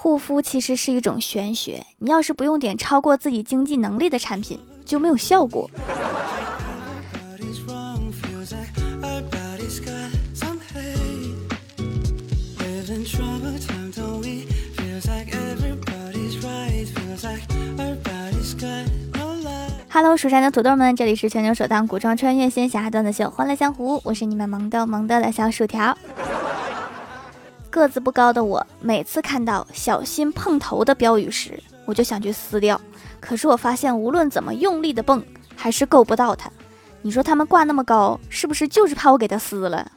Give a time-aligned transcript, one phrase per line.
[0.00, 5.68] 护肤其实是一种玄学，你要是不用点超过自己经济能力的产品，就没有效果。
[19.90, 25.98] Hello，蜀山的土豆们，这里是全球首档古装穿越仙侠段子秀《欢乐江湖》，我是你们萌逗萌逗的小薯条。
[27.70, 32.80] 个子不高的我，每次看到“小心碰头”的标语时，我就想去撕掉。
[33.20, 35.22] 可是我发现，无论怎么用力的蹦，
[35.54, 36.50] 还是够不到它。
[37.02, 39.90] 你说他们挂那么高，是不是就是怕我给它撕了？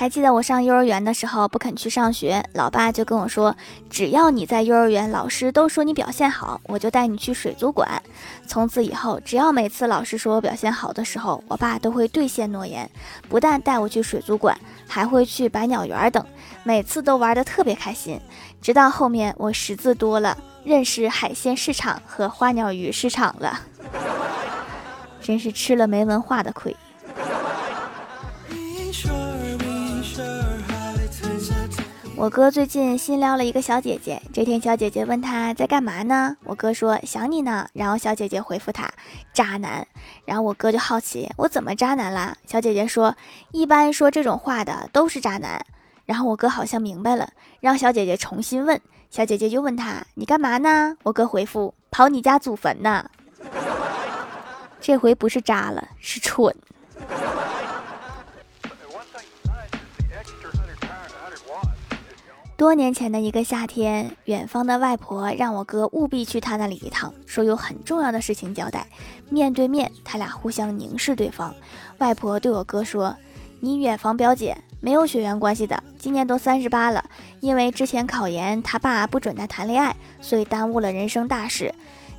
[0.00, 3.54] 还记得我上幼儿园的时候不肯去上学，老爸就跟我说，
[3.90, 8.02] 只要你在幼儿园，老师都说你表现好，我就带你去水族馆。
[8.46, 12.90] 从此以后，只要每次老师说我表现好的时候，我爸都会兑现诺言，
[13.28, 16.24] 不但带我去水族馆，还会去百鸟园等，
[16.64, 18.18] 每次都玩得特别开心。
[18.62, 20.34] 直到后面我识字多了，
[20.64, 23.60] 认识海鲜市场和花鸟鱼市场了，
[25.20, 26.74] 真是吃了没文化的亏。
[32.20, 34.20] 我哥最近新撩了一个小姐姐。
[34.30, 36.36] 这天，小姐姐问他在干嘛呢？
[36.44, 37.66] 我哥说想你呢。
[37.72, 38.90] 然后小姐姐回复他
[39.32, 39.88] 渣男。
[40.26, 42.36] 然后我哥就好奇我怎么渣男啦？
[42.46, 43.16] 小姐姐说
[43.52, 45.64] 一般说这种话的都是渣男。
[46.04, 48.78] 然后我哥好像明白了，让小姐姐重新问。
[49.08, 50.98] 小姐姐又问他你干嘛呢？
[51.04, 53.08] 我哥回复跑你家祖坟呢。
[54.78, 56.54] 这回不是渣了，是蠢。
[62.60, 68.86] 多年前的一个夏天，远方的外婆让我哥务必去他那里一趟，说有很重要的事情交代。
[69.30, 71.54] 面对面，他俩互相凝视对方。
[72.00, 73.16] 外婆对我哥说
[73.60, 77.02] ：“你远房表姐没有血缘关系的，今年都三十八了，
[77.40, 81.74] 因为之前考研，他爸不准他谈恋爱，所以耽误了人生大事。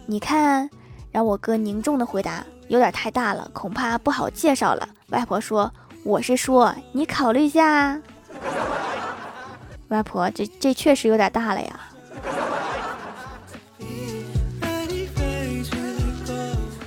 [0.08, 0.68] 你看。”
[1.13, 5.72] 然后我哥凝重的回答：“有点太大了，恐怕不好介绍了。”外婆说
[6.03, 8.01] ：“我是说，你考虑一下。”
[9.91, 11.79] 外婆，这这确实有点大了呀。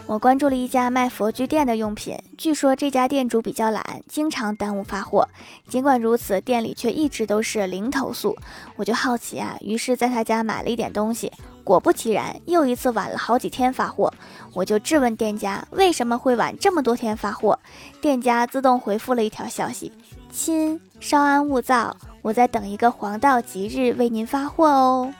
[0.06, 5.28] 我关注了一家卖佛具店的用品，据说这家店主比较懒，经常耽误发货。
[5.68, 8.36] 尽管如此，店里却一直都是零投诉。
[8.76, 11.32] 我就好奇啊，于是在他家买了一点东西。
[11.64, 14.12] 果不其然，又一次晚了好几天发货。
[14.52, 17.58] 我就质问店家为什么会晚这么多天发货，
[18.00, 19.90] 店家自动回复了一条消息：
[20.30, 21.96] 亲，稍安勿躁。
[22.24, 25.12] 我在等一个黄道吉日为您发货哦，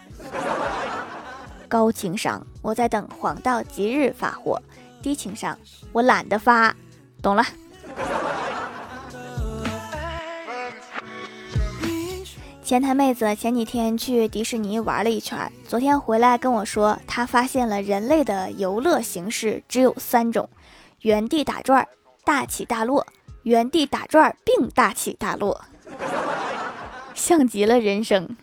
[1.69, 4.59] 高情商，我在等黄道吉日发货；
[5.03, 5.59] 低情商，
[5.93, 6.75] 我懒得发，
[7.21, 7.45] 懂了。
[12.63, 20.49] 前台妹子前几天去迪士尼玩了一圈，昨天回来跟我说，她发现了人类的游乐形式只有三种：
[21.03, 21.87] 原地打转、
[22.25, 23.07] 大起大落、
[23.43, 25.67] 原地打转并大起大落。
[27.15, 28.37] 像极了人生。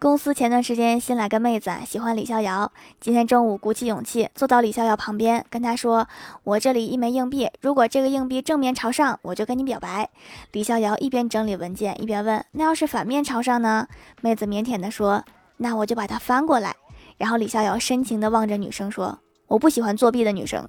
[0.00, 2.70] 公司前段时间新来个妹子，喜欢李逍遥。
[3.00, 6.06] 今天中午鼓起勇气坐到李逍遥旁边，跟他说
[6.44, 10.08] ：“我这里一枚硬币，如果这个硬币正面朝上，我就跟你表白。”
[10.52, 13.88] 李逍遥一边整理文件，一边问：“那要是反面朝上呢？”
[14.22, 15.24] 妹子腼腆的说
[15.58, 16.76] ：“那我就把它翻过来。”
[17.18, 20.68] 然后李逍遥深情的望着女生说：“我不喜欢作弊的女生。”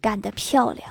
[0.00, 0.88] 干得漂亮！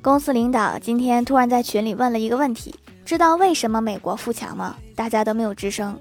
[0.00, 4.76] 公司领导今天突然在群里问了一个问题：知道为什么美国富强吗？
[4.94, 5.98] 大家都没有吱声。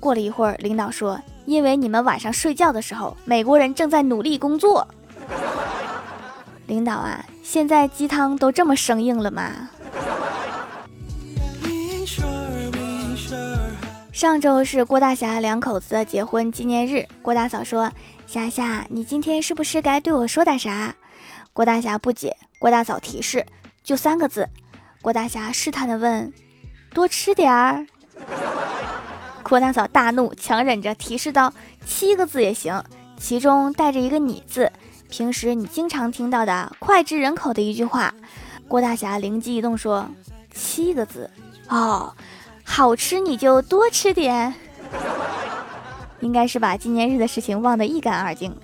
[0.00, 4.86] 过了一会儿，领导说：“因为你们晚上睡觉的时候，美国人正在努力工作。
[6.66, 9.70] ”领导啊，现在鸡汤都这么生硬了吗？
[14.12, 17.08] 上周是郭大侠两口子的结婚纪念日。
[17.22, 17.90] 郭大嫂说
[18.28, 20.94] ：“霞霞，你今天是不是该对我说点啥？”
[21.54, 22.36] 郭大侠不解。
[22.58, 23.44] 郭大嫂提示
[23.82, 24.46] ：“就三个字。”
[25.00, 26.30] 郭大侠试探的问
[26.92, 27.86] ：“多吃点儿。”
[29.42, 31.50] 郭大嫂大怒，强忍着提示道
[31.86, 32.84] ：“七个字也行，
[33.16, 34.70] 其中带着一个你字，
[35.08, 38.14] 平时你经常听到的脍炙人口的一句话。”
[38.68, 40.06] 郭大侠灵机一动说
[40.54, 41.30] ：“七个字
[41.68, 42.14] 哦。”
[42.74, 44.54] 好吃你就多吃点，
[46.20, 48.56] 应该是把纪念日的事情忘得一干二净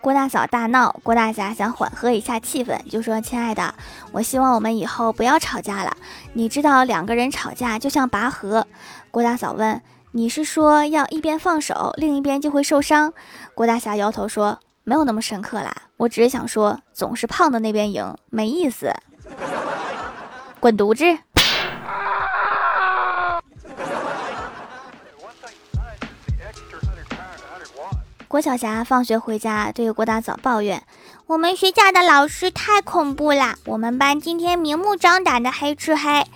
[0.00, 3.74] 郭大嫂大闹，郭大侠想缓和一下气氛，就说：“亲爱的，
[4.12, 5.96] 我希望我们以后不要吵架了。
[6.34, 8.64] 你知道两个人吵架就像拔河。”
[9.10, 9.82] 郭大嫂问
[10.12, 13.12] ：“你是说要一边放手，另一边就会受伤？”
[13.56, 18.90] 郭大侠摇头说：“没有那么深刻啦，我只是想说，总是胖的那边赢，没意思。”
[20.58, 21.04] 滚犊子！
[28.26, 30.82] 郭晓霞放学回家，对郭大嫂抱怨
[31.26, 36.26] ：“我们学校的老师太恐怖了，我们班今天明目张胆的黑吃黑。”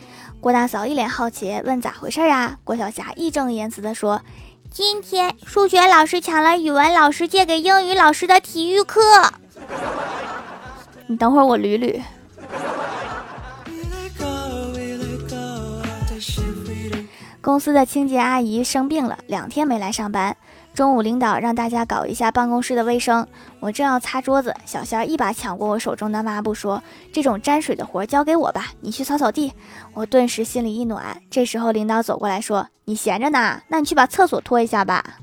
[0.40, 4.22] 郭大嫂一脸好奇，问：“咋回事啊？”郭晓霞义正言辞地说
[4.72, 9.00] ：“今天数学老师抢了语文老师借给英语老师的体育课。”
[11.12, 12.00] 你等会儿，我捋捋。
[17.42, 20.34] 公司的清洁阿姨生病了，两天没来上班。
[20.72, 23.28] 中午，领导让大家搞一下办公室的卫生。
[23.60, 26.82] 我正要擦桌子，小仙儿一把抢过我手中的抹布，说
[27.12, 29.52] ：“这种沾水的活交给我吧，你去扫扫地。”
[29.92, 31.20] 我顿时心里一暖。
[31.30, 35.18] 这时候，领导走过来说：“你闲着呢，那你去把厕所拖一下吧。”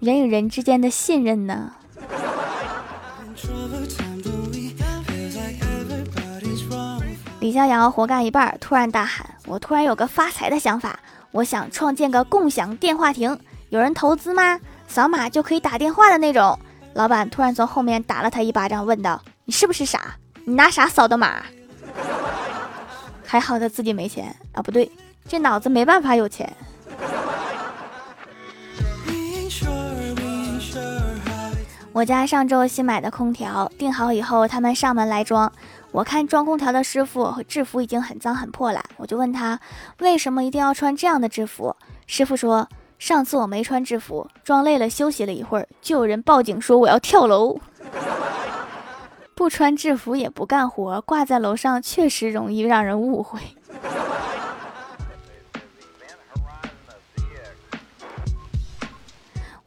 [0.00, 1.74] 人与人之间的信任呢？
[7.40, 10.98] 李逍遥活干一半，突然大喊：“我突然有个发财的想法，
[11.30, 13.38] 我想创建个共享电话亭。”
[13.70, 14.58] 有人投资吗？
[14.88, 16.58] 扫码就可以打电话的那种。
[16.94, 20.16] 老板突然从后面打了他一巴掌，问道：“你是不是傻？
[20.44, 21.42] 你拿啥扫的码？”
[23.24, 24.90] 还好他自己没钱啊，不对，
[25.28, 26.50] 这脑子没办法有钱。
[31.98, 35.50] 我家上周新买的空调订好以后，他们上门来装。
[35.90, 39.58] 我看装空调的师傅制服已经很脏很破了，我就问他
[39.98, 41.74] 为什么一定要穿这样的制服。
[42.06, 42.68] 师傅说。
[43.00, 47.56] 上次我没穿制服，装累了休息了一会儿，就有人报警说我要跳楼。
[49.36, 53.40] 不穿制服也不干活，挂在楼上确实容易让人误会。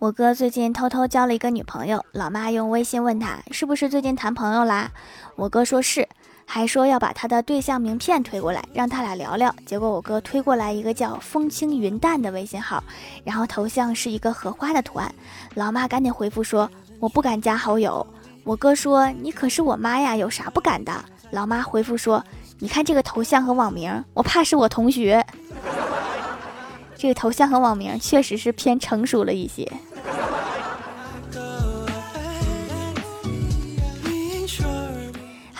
[0.01, 4.89] 我哥最近偷偷交了一个女朋友，老妈用微信问他是不是最近谈朋友啦？
[5.35, 6.09] 我哥说是。
[6.43, 9.53] 还说要把他的对象名片推过来，让他俩聊聊。
[9.63, 12.83] 结果我哥推过来一个叫“风轻云淡”的微信号，
[13.23, 15.13] 然后头像是一个荷花的图案。
[15.53, 16.67] 老妈赶紧回复说
[16.99, 18.05] ：“我不敢加好友。”
[18.43, 20.91] 我哥说：“你可是我妈呀，有啥不敢的？”
[21.29, 22.25] 老妈回复说
[22.57, 25.23] ：“你看这个头像和网名，我怕是我同学。
[26.97, 29.71] ”这个头像和网名确实是偏成熟了一些。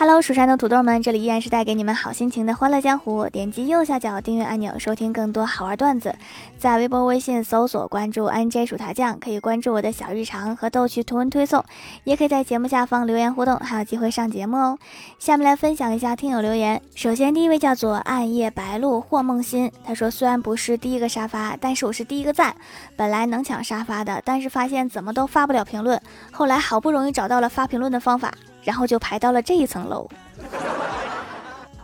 [0.04, 3.28] Hello，蜀山的土豆们，这里依然是带给你们好心情的欢乐江湖。
[3.28, 6.12] 点击右下角订阅按钮，收听更多好玩段子。
[6.58, 11.64] 在微博、微信搜索关注 NJ 薯条酱，可以关注我的小日常和逗趣图文推送，
[12.02, 14.76] 也可以在节目下方留言互动，还有机会上节目哦。
[15.20, 16.82] 下面来分享一下听友留言。
[16.96, 22.52] 首先，第一位叫做暗夜白露或梦心，他说虽然不是第一个沙发，但是我是第一个赞。
[22.96, 26.02] 本来能抢沙发的，但是发现怎么都发不了评论，
[26.32, 28.34] 后来好不容易找到了发评论的方法。
[28.62, 30.08] 然后就排到了这一层楼。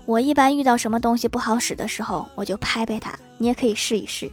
[0.05, 3.13] 我一般遇到什么东西不好使的时候，我就拍拍它。
[3.37, 4.31] 你也可以试一试。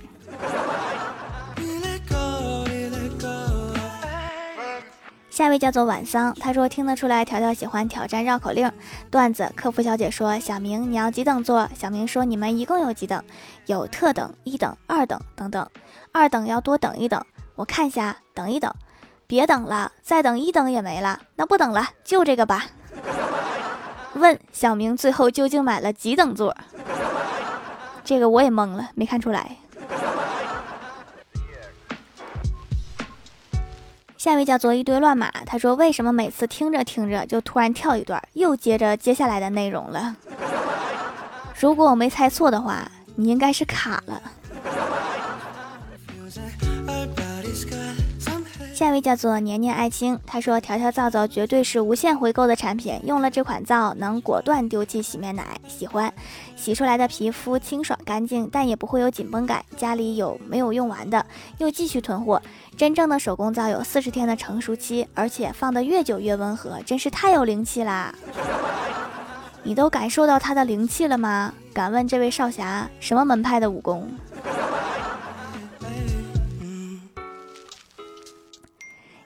[5.30, 8.72] 下一位叫做晚桑，他说听得出来条条喜欢挑战绕口令
[9.12, 9.52] 段子。
[9.54, 13.22] 客服小姐说：“小明，你要几等座？”小明说：“你们一共有几等？
[13.66, 15.68] 有特等、一等、二等等等。
[16.14, 17.22] 二等要多等一等，
[17.56, 18.74] 我看下，等一等。”
[19.28, 21.20] 别等了，再等一等也没了。
[21.36, 22.66] 那不等了，就这个吧。
[24.16, 26.56] 问小明最后究竟买了几等座？
[28.04, 29.58] 这个我也懵了，没看出来。
[34.18, 40.16] 下一位叫做一堆乱码，他说为什么每次听着听着就突然跳一段，又接着接下来的内容了？
[41.60, 44.22] 如果我没猜错的话，你应该是卡了。
[48.76, 56.14] 下一位叫做年年爱卿，他说条条皂皂绝对是无限回购的产品，用了这款皂能果断丢弃洗面奶，喜欢
[56.58, 59.64] 洗出来的皮肤清爽干净，但也不会有紧绷感。
[59.78, 61.26] 家里有没有用完的，
[61.58, 62.42] 又继续囤货。
[62.76, 68.14] 真正的手工皂有四十天的成熟期，而且放得越久越温和，真是太有灵气啦！
[69.64, 71.54] 你都感受到它的灵气了吗？
[71.74, 74.12] 敢问这位少侠什么门派的武功？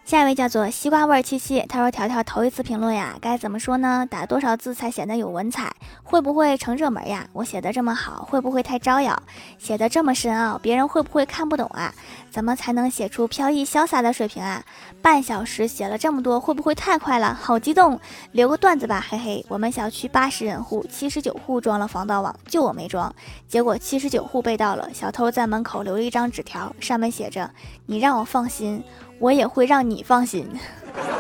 [0.10, 4.08] 下一位叫做西瓜味儿七七，他说：“条条头一次评论呀，该怎么说呢？
[4.10, 5.72] 打多少字才显得有文采？
[6.02, 7.28] 会不会成热门呀？
[7.32, 9.22] 我写的这么好，会不会太招摇？
[9.60, 11.94] 写的这么深奥，别人会不会看不懂啊？
[12.32, 14.64] 怎么才能写出飘逸潇洒的水平啊？
[15.00, 17.38] 半小时写了这么多，会不会太快了？
[17.40, 18.00] 好激动！
[18.32, 19.46] 留个段子吧，嘿嘿。
[19.48, 23.14] 我们小区八十人户，七十九户装了防盗网，就我没装。
[23.48, 27.52] 结果七十九户被盗了，小偷在门口留了一张纸条，上面写着：
[27.86, 28.84] 你让我放心。”
[29.20, 30.50] 我也会让你放心，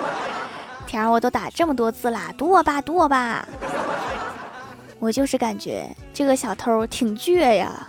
[0.87, 3.47] 天儿，我都打这么多字啦，读我吧，读我吧。
[4.99, 7.87] 我就是感觉这个小偷挺倔呀。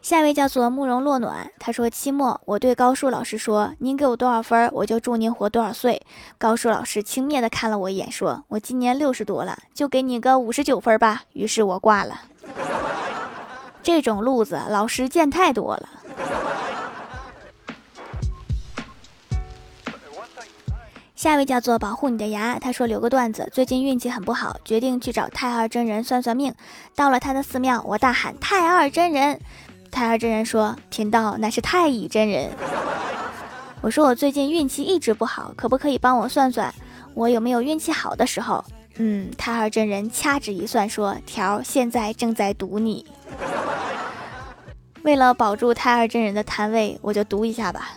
[0.00, 6.02] 下一位叫做慕容落暖，他说期末我对高数老师说：“您给我多少分，我就祝您活多少岁。”
[6.36, 12.20] 高数老师轻蔑的看了我一眼，说：“我今年六十多了，就给你个五十九分吧。”于是我挂了。
[13.82, 15.88] 这种路子，老师见太多了。
[21.14, 26.52] 下一位叫做保护你的牙，他说留个段子，最近运气很不好，决定去找太二真人算算命。
[26.96, 29.40] 到了他的寺庙，我大喊太二真人，
[29.90, 32.50] 太二真人说贫道那是太乙真人。
[33.80, 36.74] 我说我最近运气一直不好，可不可以帮我算算
[37.14, 38.64] 我有没有运气好的时候？
[38.96, 43.06] 嗯，太二真人掐指一算说条现在正在堵你。
[45.02, 47.90] 为了保住太二真人的摊位，我就读一下吧。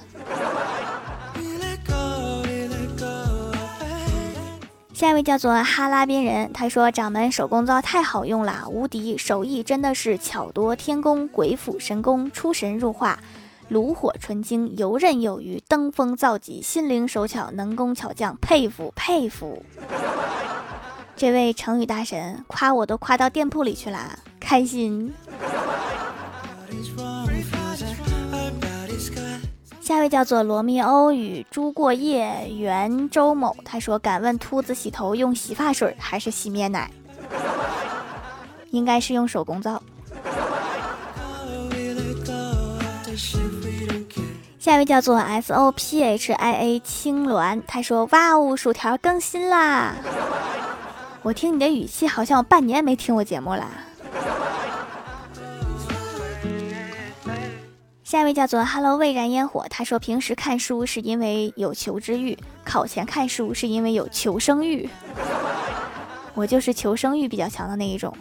[4.93, 13.19] 下一位叫做哈拉边人，他说：“掌门手工皂太好用了，无敌手艺真的是巧夺天工，鬼斧神工，出神入化，
[13.67, 19.63] 炉火纯青，游刃有余，登峰造极，心灵手巧，能工巧匠，佩服佩服。”
[21.17, 25.13] 这位成语大神夸我都夸到店铺里去了，开心。
[29.81, 36.89] 下一位叫做罗密欧与朱过夜圆周某，他说：“敢问秃子洗头用洗发水还是洗面奶？
[38.71, 39.81] 应该是用手工皂。”
[44.57, 49.93] 下一位叫做 S O P H I A 青鸾，他说：“哇哦，薯条更新啦！
[51.21, 53.69] 我听你的语气，好像我半年没听我节目了。”
[58.15, 64.89] 下一位叫做 Hello 未燃烟火，他说平时看书是因为有求知欲，考前看书是因为有求生欲。
[66.33, 68.15] 我就是求生欲比较强的那一种。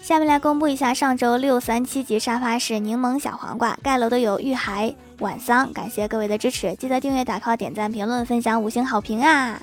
[0.00, 9.62] 下面来公布一下上周六三七级沙发是柠檬小黄瓜，盖楼的有玉海晚桑，感谢各位的支持，记得订阅、打 call、点赞、评论、分享、五星好评啊！